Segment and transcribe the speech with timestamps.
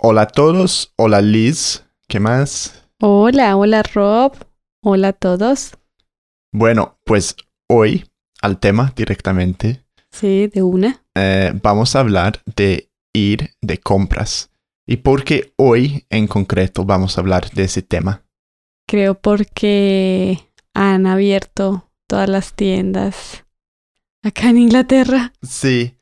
[0.00, 2.88] Hola a todos, hola Liz, ¿qué más?
[3.00, 4.32] Hola, hola Rob,
[4.82, 5.72] hola a todos.
[6.52, 7.36] Bueno, pues
[7.68, 8.04] hoy
[8.40, 11.04] al tema directamente Sí, de una.
[11.14, 14.50] eh, vamos a hablar de ir de compras.
[14.86, 18.24] ¿Y por qué hoy en concreto vamos a hablar de ese tema?
[18.86, 20.38] Creo porque
[20.74, 23.44] han abierto todas las tiendas
[24.22, 25.32] acá en Inglaterra.
[25.42, 25.94] Sí,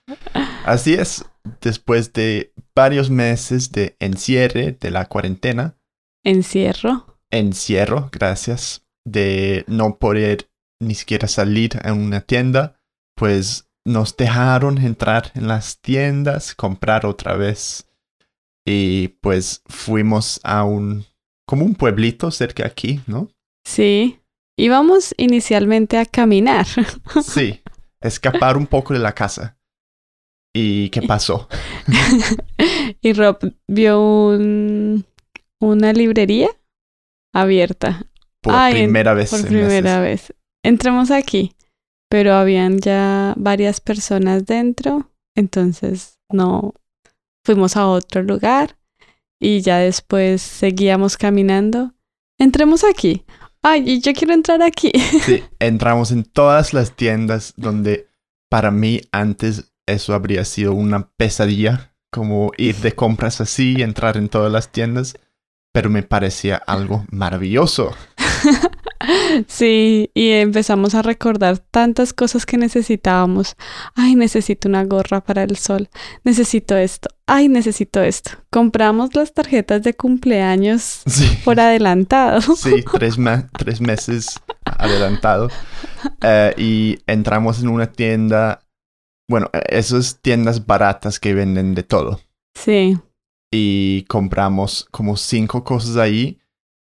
[0.67, 1.25] así es.
[1.61, 5.77] Después de varios meses de encierre, de la cuarentena,
[6.25, 7.19] Encierro.
[7.31, 12.81] encierro, gracias, de no poder ni siquiera salir a una tienda,
[13.17, 17.89] pues nos dejaron entrar en las tiendas, comprar otra vez.
[18.67, 21.05] Y pues fuimos a un,
[21.47, 23.29] como un pueblito cerca de aquí, ¿no?
[23.65, 24.21] Sí.
[24.59, 26.67] Íbamos inicialmente a caminar.
[27.23, 27.63] Sí,
[28.01, 29.56] escapar un poco de la casa.
[30.59, 31.49] ¿Y qué pasó?
[33.03, 33.39] y Rob
[33.69, 35.05] vio un,
[35.61, 36.49] una librería
[37.35, 38.07] abierta.
[38.41, 39.31] Por Ay, en- primera vez.
[39.31, 40.29] Por en primera meses.
[40.29, 40.37] vez.
[40.65, 41.53] Entramos aquí,
[42.09, 46.75] pero habían ya varias personas dentro, entonces no
[47.45, 48.79] fuimos a otro lugar
[49.41, 51.93] y ya después seguíamos caminando.
[52.39, 53.25] Entremos aquí.
[53.63, 54.93] Ay, y yo quiero entrar aquí.
[55.25, 58.09] Sí, entramos en todas las tiendas donde
[58.49, 64.29] para mí antes eso habría sido una pesadilla, como ir de compras así, entrar en
[64.29, 65.15] todas las tiendas,
[65.73, 67.95] pero me parecía algo maravilloso.
[69.47, 73.57] Sí, y empezamos a recordar tantas cosas que necesitábamos.
[73.95, 75.89] Ay, necesito una gorra para el sol.
[76.25, 77.09] Necesito esto.
[77.27, 78.33] Ay, necesito esto.
[78.51, 82.41] Compramos las tarjetas de cumpleaños Sí, por adelantado.
[82.41, 83.19] sí tres,
[83.81, 85.49] meses adelantado.
[86.23, 88.61] Eh, y entramos en una tienda,
[89.29, 92.21] bueno, eh, esas tiendas baratas que venden de todo.
[92.55, 92.99] Sí,
[93.53, 96.39] y compramos como cinco cosas ahí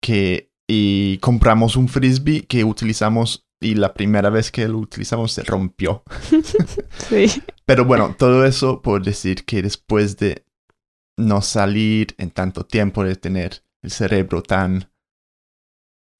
[0.03, 5.43] que y compramos un frisbee que utilizamos y la primera vez que lo utilizamos se
[5.43, 6.03] rompió.
[7.09, 7.43] sí.
[7.67, 10.45] Pero bueno, todo eso por decir que después de
[11.19, 14.91] no salir en tanto tiempo de tener el cerebro tan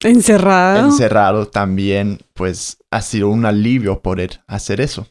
[0.03, 0.85] Encerrado.
[0.85, 5.07] encerrado también, pues ha sido un alivio poder hacer eso.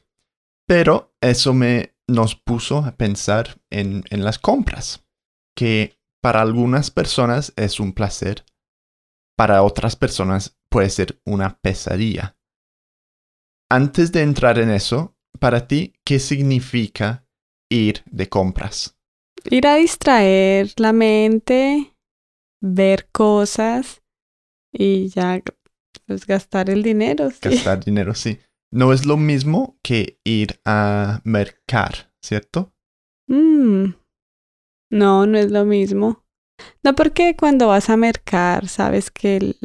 [0.70, 5.04] Pero eso me nos puso a pensar en, en las compras,
[5.56, 8.44] que para algunas personas es un placer,
[9.36, 12.36] para otras personas puede ser una pesadilla.
[13.68, 17.26] Antes de entrar en eso, para ti, ¿qué significa
[17.68, 18.96] ir de compras?
[19.46, 21.96] Ir a distraer la mente,
[22.62, 24.04] ver cosas
[24.72, 25.42] y ya
[26.06, 27.28] pues gastar el dinero.
[27.32, 27.38] sí.
[27.42, 28.38] Gastar dinero, sí.
[28.72, 32.72] No es lo mismo que ir a mercar, ¿cierto?
[33.28, 33.94] Mm.
[34.90, 36.24] No, no es lo mismo.
[36.82, 39.58] No porque cuando vas a mercar sabes que, el-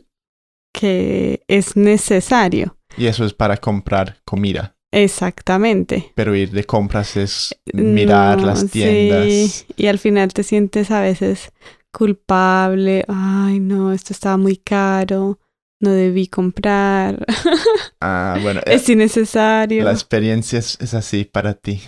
[0.74, 2.78] que es necesario.
[2.98, 4.78] Y eso es para comprar comida.
[4.92, 6.14] Exactamente.
[6.16, 9.28] Pero ir de compras es mirar No, las tiendas.
[9.30, 11.52] sí, Y al final te sientes a veces
[11.92, 13.04] culpable.
[13.08, 15.40] Ay, no, esto estaba muy caro.
[15.86, 17.24] No debí comprar.
[18.02, 19.84] Ah, bueno, eh, es innecesario.
[19.84, 21.82] la experiencia es, es así para ti.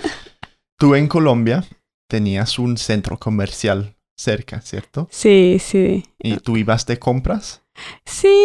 [0.78, 1.64] Tú en Colombia
[2.08, 5.06] tenías un centro comercial cerca, ¿cierto?
[5.12, 6.04] Sí, sí.
[6.18, 7.62] ¿Y tú ibas de compras?
[8.04, 8.36] Sí,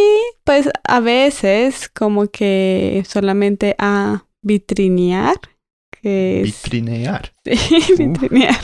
[0.44, 5.36] pues a veces como que solamente a vitrinear,
[6.02, 6.46] que es...
[6.64, 7.32] Vitrinear.
[7.46, 8.56] Sí, vitrinear,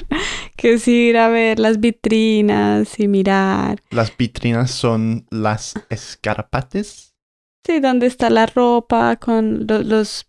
[0.55, 3.81] que es ir a ver las vitrinas y mirar.
[3.91, 7.13] Las vitrinas son las escarapates.
[7.65, 10.27] Sí, dónde está la ropa con lo- los,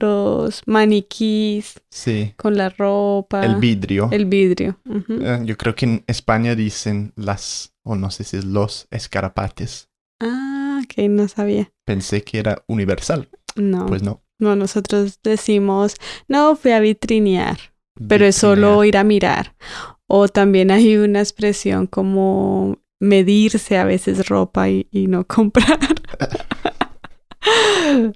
[0.00, 2.32] los maniquís, Sí.
[2.36, 3.44] con la ropa.
[3.44, 4.08] El vidrio.
[4.10, 4.78] El vidrio.
[5.08, 9.90] Eh, yo creo que en España dicen las, o no sé si es los escarapates.
[10.20, 11.70] Ah, ok, no sabía.
[11.84, 13.28] Pensé que era universal.
[13.56, 14.22] No, Pues no.
[14.38, 15.96] No, nosotros decimos,
[16.28, 17.58] no, fui a vitrinear.
[18.08, 19.56] pero es solo ir a mirar.
[20.06, 25.78] O también hay una expresión como medirse a veces ropa y, y no comprar.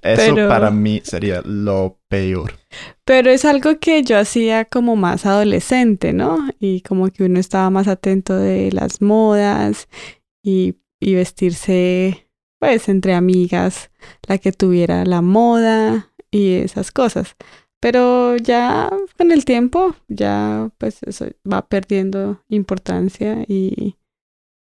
[0.01, 2.53] Eso pero, para mí sería lo peor.
[3.05, 6.37] pero es algo que yo hacía como más adolescente, ¿no?
[6.59, 9.87] Y como que uno estaba más atento de las modas
[10.43, 12.27] y, y vestirse
[12.59, 13.91] pues entre amigas,
[14.27, 17.35] la que tuviera la moda y esas cosas.
[17.79, 23.97] Pero ya con el tiempo, ya pues eso va perdiendo importancia y,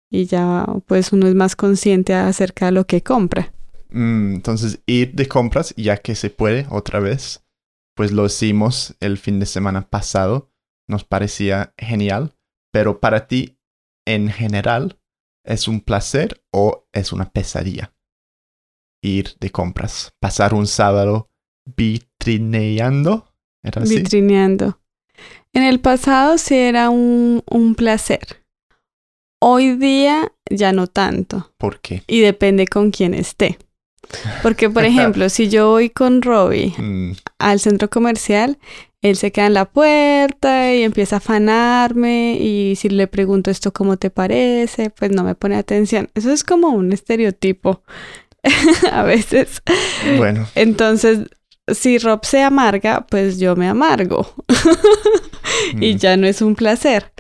[0.10, 3.52] y ya pues uno es más consciente acerca de lo que compra.
[3.90, 7.44] Mm, entonces, ir de compras, ya que se puede otra vez,
[7.96, 10.52] pues lo hicimos el fin de semana pasado.
[10.88, 12.34] Nos parecía genial,
[12.72, 13.58] Pero para ti,
[14.06, 15.00] en general,
[15.44, 17.96] ¿es un placer o es una pesadilla?
[19.02, 21.30] Ir de compras, pasar un sábado
[21.76, 23.28] vitrineando.
[23.64, 23.98] ¿Era así?
[23.98, 24.80] Vitrineando.
[25.54, 28.44] En el pasado sí era un, un placer.
[29.40, 31.54] Hoy día ya no tanto.
[31.58, 32.04] ¿Por qué?
[32.08, 33.58] Y depende con quién esté.
[34.42, 38.58] Porque, por ejemplo, si yo voy con Robbie Mm, al centro comercial,
[39.02, 43.72] él se queda en la puerta y empieza a afanarme y si le pregunto esto
[43.72, 46.10] cómo te parece, pues no me pone atención.
[46.16, 47.84] Eso es como un estereotipo
[48.92, 49.62] a veces.
[50.18, 51.30] bueno, Entonces,
[51.74, 54.28] si Rob se amarga, pues yo me amargo
[55.80, 57.12] y mm, ya no es un placer.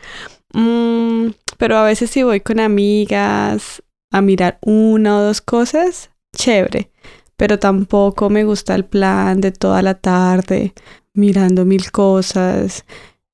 [0.53, 1.27] Mm,
[1.57, 6.91] pero a veces si voy con amigas a mirar una o dos cosas, chévere.
[7.35, 10.73] Pero tampoco me gusta el plan de toda la tarde
[11.13, 12.85] mirando mil cosas.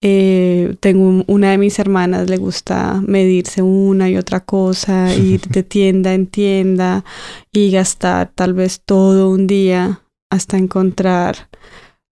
[0.01, 5.39] Eh, tengo un- una de mis hermanas le gusta medirse una y otra cosa, ir
[5.47, 7.05] de tienda en tienda
[7.53, 10.01] y gastar tal vez todo un día
[10.33, 11.47] hasta encontrar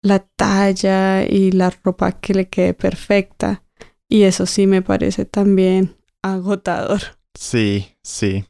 [0.03, 3.63] la talla y la ropa que le quede perfecta.
[4.09, 7.01] Y eso sí me parece también agotador.
[7.35, 8.45] sí, sí.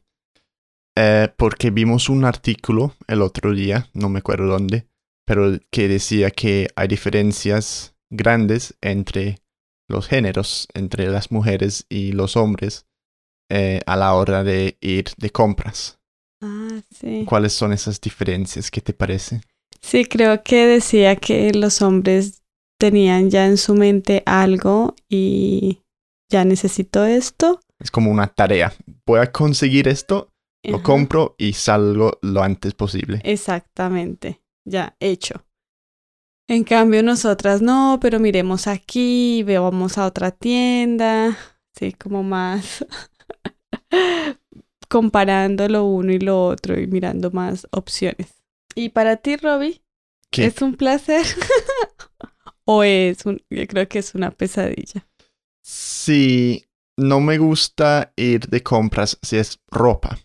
[0.97, 4.87] Eh, porque vimos un artículo el otro día, no me acuerdo dónde,
[5.25, 9.37] pero que decía que hay diferencias grandes entre
[9.87, 12.87] los géneros, entre las mujeres y los hombres,
[13.51, 15.99] eh, a la hora de ir de compras.
[16.41, 17.23] Ah, sí.
[17.27, 18.71] ¿Cuáles son esas diferencias?
[18.71, 19.41] ¿Qué te parece?
[19.81, 22.43] Sí, creo que decía que los hombres
[22.79, 25.81] tenían ya en su mente algo y
[26.29, 27.59] ya necesito esto.
[27.79, 28.73] Es como una tarea.
[29.05, 30.31] Voy a conseguir esto,
[30.63, 33.21] lo compro y salgo lo antes posible.
[33.23, 35.45] Exactamente, ya hecho.
[36.47, 41.37] En cambio, nosotras no, pero miremos aquí, vamos a otra tienda,
[41.77, 42.85] sí, como más
[44.89, 48.38] comparando lo uno y lo otro y mirando más opciones.
[48.79, 49.83] ¿Y para ti, Robbie?
[50.31, 50.45] ¿Qué?
[50.45, 51.25] ¿Es un placer?
[52.65, 55.05] ¿O es un, yo creo que es una pesadilla?
[55.61, 56.65] Sí,
[56.97, 60.17] no me gusta ir de compras si es ropa.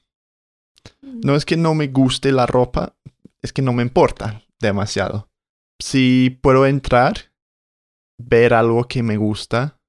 [1.03, 2.97] No es que no me guste la ropa,
[3.43, 5.29] es que no me importa demasiado.
[5.81, 7.33] Si puedo entrar,
[8.19, 9.81] ver algo que me gusta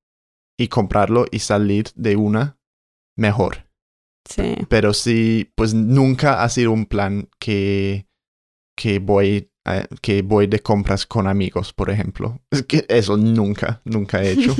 [0.57, 2.57] y comprarlo y salir de una,
[3.15, 3.69] mejor.
[4.27, 4.55] Sí.
[4.69, 8.07] Pero sí, pues nunca ha sido un plan que,
[8.75, 12.39] que voy eh, que voy de compras con amigos, por ejemplo.
[12.51, 14.55] Es que eso nunca, nunca he hecho.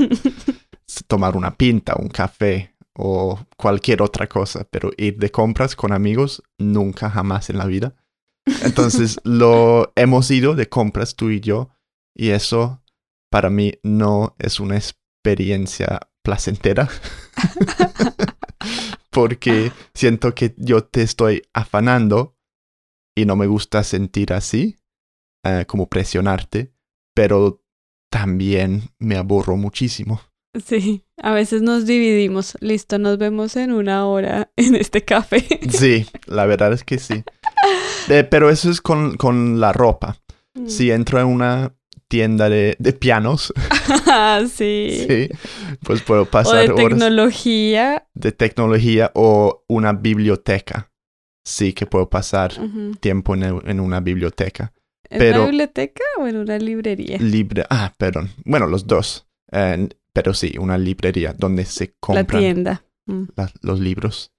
[1.06, 6.42] Tomar una pinta, un café o cualquier otra cosa, pero ir de compras con amigos
[6.58, 7.94] nunca jamás en la vida.
[8.62, 11.70] Entonces lo hemos ido de compras tú y yo
[12.14, 12.82] y eso
[13.30, 16.88] para mí no es una experiencia placentera
[19.10, 22.35] porque siento que yo te estoy afanando
[23.16, 24.76] y no me gusta sentir así,
[25.44, 26.72] eh, como presionarte,
[27.14, 27.62] pero
[28.10, 30.20] también me aburro muchísimo.
[30.64, 32.56] Sí, a veces nos dividimos.
[32.60, 35.44] Listo, nos vemos en una hora en este café.
[35.68, 37.22] Sí, la verdad es que sí.
[38.08, 40.16] Eh, pero eso es con, con la ropa.
[40.68, 41.74] Si entro en una
[42.08, 43.52] tienda de, de pianos,
[44.06, 45.04] Ah, sí.
[45.08, 45.28] sí,
[45.82, 48.06] pues puedo O pasar de horas tecnología.
[48.14, 50.90] de tecnología o una biblioteca.
[51.48, 52.52] Sí, que puedo pasar
[52.98, 54.72] tiempo en, el- en una biblioteca.
[55.08, 57.18] ¿En Pero- una biblioteca o en una librería?
[57.18, 58.30] Libre, ah, perdón.
[58.44, 59.28] Bueno, los dos.
[59.52, 62.84] Eh, pero sí, una librería donde se La compran tienda.
[63.06, 63.26] Mm.
[63.36, 64.32] la- los libros.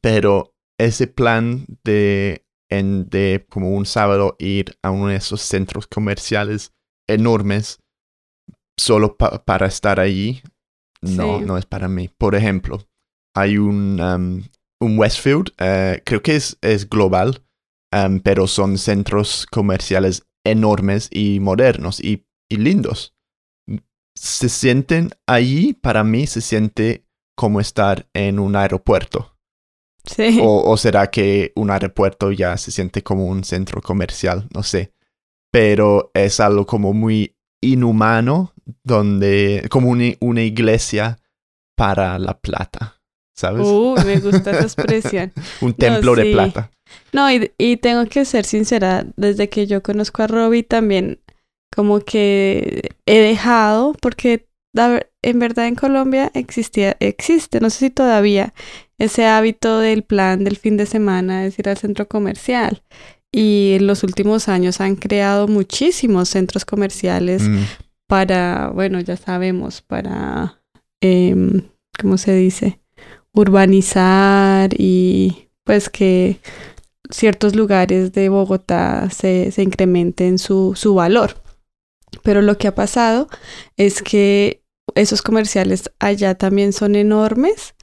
[0.00, 5.86] Pero ese plan de, en, de como un sábado ir a uno de esos centros
[5.86, 6.72] comerciales
[7.06, 7.80] enormes
[8.78, 10.40] solo pa- para estar allí,
[11.02, 11.44] no, Sí.
[11.44, 12.08] no es para mí.
[12.08, 12.82] Por ejemplo,
[13.36, 14.42] hay un, um,
[14.84, 17.42] un Westfield, eh, creo que es, es global,
[17.92, 23.14] um, pero son centros comerciales enormes y modernos y, y lindos.
[24.16, 27.04] Se sienten allí, para mí se siente
[27.36, 29.36] como estar en un aeropuerto.
[30.04, 30.38] Sí.
[30.42, 34.92] O, o será que un aeropuerto ya se siente como un centro comercial, no sé.
[35.50, 41.18] Pero es algo como muy inhumano, donde, como una, una iglesia
[41.76, 42.93] para la plata,
[43.34, 43.66] ¿sabes?
[43.66, 45.32] Uh, me gusta esa expresión.
[45.60, 46.22] un templo sí.
[46.22, 46.70] de plata.
[47.12, 51.18] No, y, y tengo que ser sincera, desde que yo conozco a Robbie también
[51.74, 54.46] como que he dejado, porque
[55.22, 58.54] en verdad en Colombia existía, existe, no sé si todavía,
[58.98, 62.82] ese hábito del plan del fin de semana es ir al centro comercial.
[63.32, 67.64] Y en los últimos años han creado muchísimos centros comerciales Mm,
[68.06, 70.60] para, bueno, ya sabemos, para
[71.00, 71.62] em,
[71.98, 72.78] ¿cómo se dice?
[73.34, 76.38] Urbanizar y pues que
[77.10, 81.42] ciertos lugares de Bogotá se, se incrementen su, su valor.
[82.22, 83.28] Pero lo que ha pasado
[83.76, 84.62] es que
[84.94, 87.74] esos comerciales allá también son enormes,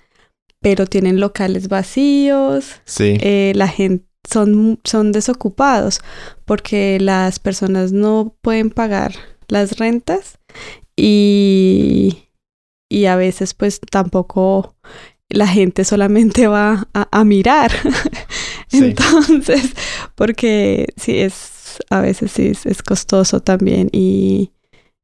[0.62, 2.82] pero tienen locales vacíos.
[2.86, 3.18] Sí.
[3.22, 6.02] Eh, la gente son, son desocupados
[6.46, 9.14] porque las personas no pueden pagar
[9.48, 10.38] las rentas
[10.96, 12.30] y,
[12.90, 14.76] y a veces pues tampoco
[15.34, 17.72] la gente solamente va a, a mirar.
[18.72, 18.86] Sí.
[18.86, 19.74] Entonces,
[20.16, 24.52] porque sí es, a veces sí es, es costoso también y,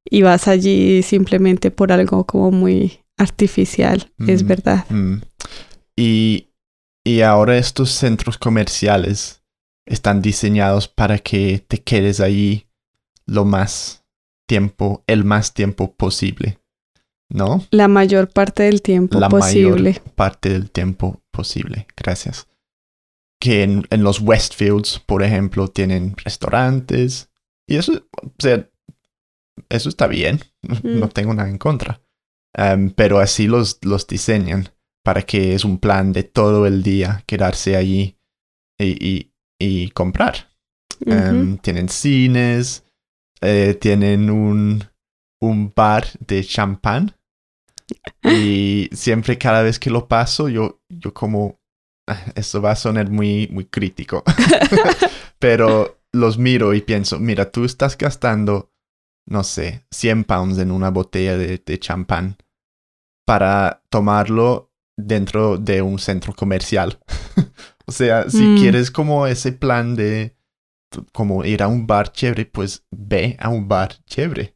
[0.09, 4.85] y vas allí simplemente por algo como muy artificial, es verdad.
[4.89, 5.17] Mm.
[5.97, 6.53] Y,
[7.03, 9.43] y ahora estos centros comerciales
[9.85, 12.67] están diseñados para que te quedes ahí
[13.25, 14.05] lo más
[14.47, 16.59] tiempo, el más tiempo posible,
[17.29, 17.65] ¿no?
[17.71, 19.91] La mayor parte del tiempo La posible.
[19.91, 21.87] mayor parte del tiempo posible.
[21.95, 22.47] Gracias.
[23.39, 27.29] Que en, en los Westfields, por ejemplo, tienen restaurantes.
[27.67, 28.67] Y eso, o sea,
[29.69, 30.39] eso está bien.
[30.67, 30.99] No, Mm.
[30.99, 32.01] no tengo nada en contra.
[32.53, 34.69] Em, pero así los, los diseñan
[35.03, 38.17] para que es un plan de todo el día quedarse allí
[38.77, 40.49] y, y, y comprar.
[41.05, 42.83] Em, tienen cines,
[43.41, 44.83] eh, tienen un,
[45.39, 47.15] un bar de champán.
[48.23, 51.59] Y siempre cada vez que lo paso, yo, yo como,
[52.09, 54.23] ah, esto va a sonar muy, muy crítico,
[55.39, 58.71] pero los miro y pienso, mira, tú estás gastando,
[59.29, 62.37] no sé, 100 pounds en una botella de, de champán
[63.25, 66.99] para tomarlo dentro de un centro comercial.
[67.85, 68.57] o sea, si Mm.
[68.57, 70.35] quieres como ese plan de
[71.13, 74.55] como ir a un bar chévere, pues ve a un bar chévere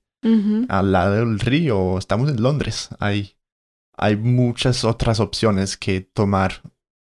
[0.70, 1.98] Al lado del río.
[1.98, 2.90] Estamos en Londres.
[3.00, 3.36] Hay,
[3.98, 6.62] hay muchas otras opciones que tomar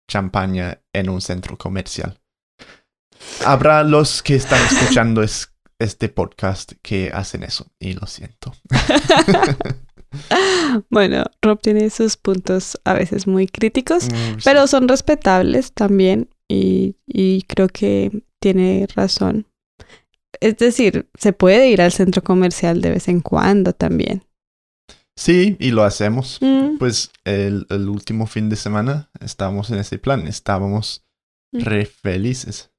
[0.08, 2.18] champaña en un centro comercial.
[3.44, 8.52] Habrá los que están escuchando es- este podcast que hacen eso y lo siento.
[10.88, 14.42] Bueno, Rob tiene sus puntos a veces muy críticos, Mm, sí.
[14.44, 19.46] pero son respetables también y, y creo que tiene razón.
[20.40, 24.22] Es decir, se puede ir al centro comercial de vez en cuando también.
[25.18, 26.38] Sí, y lo hacemos.
[26.42, 30.26] Mm, Pues el, el último fin de semana estábamos en ese plan.
[30.26, 31.02] Estábamos
[31.52, 31.60] Mm.
[31.60, 32.70] re felices,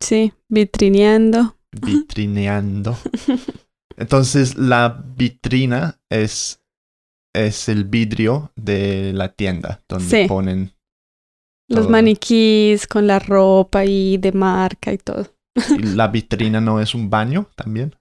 [0.00, 1.56] sí, vitrineando.
[1.80, 2.96] vitrineando.
[3.96, 6.60] Entonces la vitrina es,
[7.34, 10.28] es el vidrio de la tienda donde Sí.
[10.28, 10.72] ponen
[11.68, 15.33] Los maniquís con la ropa y de marca y todo.
[15.78, 17.94] La vitrina no es un baño también.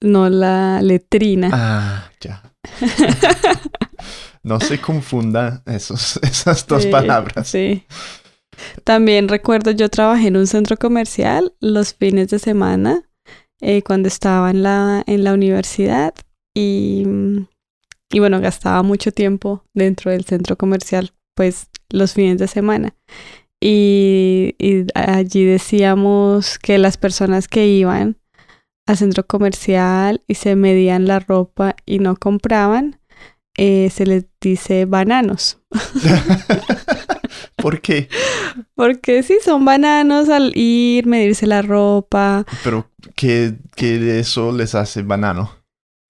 [0.00, 1.50] No la letrina.
[1.52, 2.42] Ah, ya.
[4.44, 7.46] No se confunda esos, esas dos Sí, palabras.
[7.48, 7.84] Sí.
[8.84, 13.08] También recuerdo, yo trabajé en un centro comercial los fines de semana
[13.60, 16.14] eh, cuando estaba en la, en la universidad
[16.54, 17.06] y,
[18.10, 22.94] y bueno, gastaba mucho tiempo dentro del centro comercial, pues los fines de semana.
[23.64, 28.16] Y, y allí decíamos que las personas que iban
[28.86, 32.98] al centro comercial y se medían la ropa y no compraban,
[33.56, 35.60] eh, se les dice bananos.
[37.56, 38.08] ¿Por qué?
[38.74, 42.44] Porque sí, son bananos al ir, medirse la ropa.
[42.64, 45.50] Pero ¿qué, qué de eso les hace banano?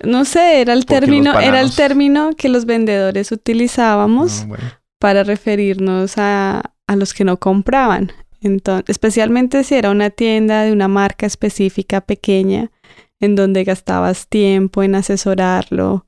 [0.05, 4.65] No sé, era el Porque término, era el término que los vendedores utilizábamos Ah, bueno.
[4.99, 8.13] para referirnos a, a los que no compraban.
[8.41, 12.71] Entonces, especialmente si era una tienda de una marca específica pequeña,
[13.21, 16.05] en donde gastabas tiempo en asesorarlo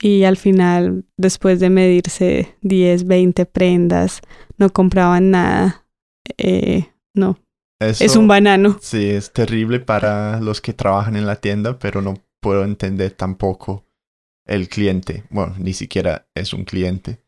[0.00, 4.20] y al final, después de medirse 10, 20 prendas,
[4.56, 5.84] no compraban nada.
[6.38, 7.38] Eh, no,
[7.78, 8.78] es un banano.
[8.80, 13.84] Sí, es terrible para los que trabajan en la tienda, pero no puedo entender tampoco
[14.46, 15.24] el cliente.
[15.30, 17.20] Bueno, ni siquiera es un cliente.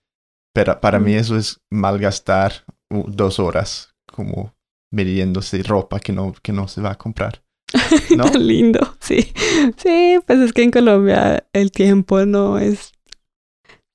[0.54, 1.18] Pero para mí Mm.
[1.18, 2.52] eso es malgastar
[2.90, 4.54] dos horas como
[4.92, 7.42] midiéndose ropa que no, que no se va a comprar.
[8.16, 8.30] ¿No?
[8.30, 9.32] Tan lindo, sí.
[9.76, 12.92] Sí, pues es que en Colombia el tiempo no es...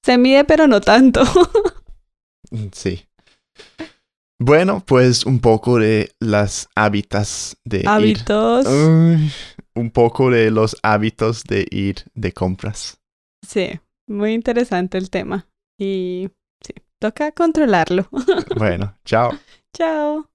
[0.06, 1.24] Se mide, pero no tanto.
[2.72, 3.08] Sí.
[4.40, 7.88] Bueno, pues un poco de las hábitos de ir.
[7.88, 8.68] Hábitos.
[8.68, 9.32] Uy,
[9.74, 13.02] un poco de los hábitos de ir de compras.
[13.48, 15.48] Sí, muy interesante el tema.
[15.80, 16.30] Y
[16.64, 16.74] sí,
[17.04, 18.08] toca controlarlo.
[18.58, 18.94] Bueno.
[19.06, 20.26] Chao.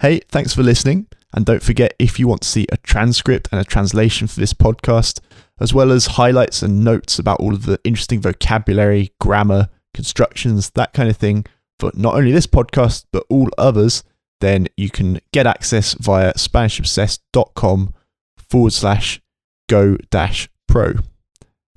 [0.00, 1.06] Hey, thanks for listening.
[1.34, 4.54] And don't forget, if you want to see a transcript and a translation for this
[4.54, 5.20] podcast,
[5.60, 10.92] as well as highlights and notes about all of the interesting vocabulary, grammar, constructions, that
[10.92, 11.44] kind of thing,
[11.80, 14.04] for not only this podcast, but all others,
[14.40, 17.94] then you can get access via SpanishObsessed.com
[18.36, 19.20] forward slash
[19.68, 20.94] go dash pro.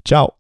[0.06, 0.36] Ciao.